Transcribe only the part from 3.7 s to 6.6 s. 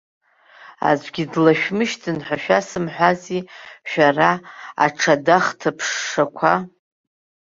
шәара аҽада хҭыԥшшақәа!